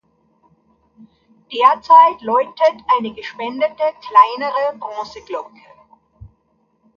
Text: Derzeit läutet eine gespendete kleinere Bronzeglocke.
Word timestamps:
Derzeit 1.51 2.21
läutet 2.23 2.83
eine 2.97 3.13
gespendete 3.13 3.83
kleinere 4.01 4.79
Bronzeglocke. 4.79 5.59